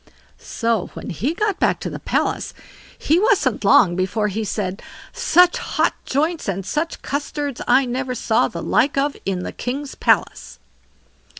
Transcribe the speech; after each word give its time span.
So 0.39 0.87
when 0.95 1.11
he 1.11 1.35
got 1.35 1.59
back 1.59 1.79
to 1.81 1.89
the 1.91 1.99
palace, 1.99 2.55
he 2.97 3.19
wasn't 3.19 3.63
long 3.63 3.95
before 3.95 4.29
he 4.29 4.43
said: 4.43 4.81
"Such 5.13 5.59
hot 5.59 5.93
joints 6.05 6.47
and 6.47 6.65
such 6.65 7.03
custards 7.03 7.61
I 7.67 7.85
never 7.85 8.15
saw 8.15 8.47
the 8.47 8.63
like 8.63 8.97
of 8.97 9.15
in 9.27 9.43
the 9.43 9.51
king's 9.53 9.93
palace." 9.93 10.57